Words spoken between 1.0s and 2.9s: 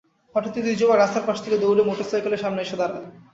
রাস্তার পাশ থেকে দৌড়ে মোটরসাইকেলের সামনে এসে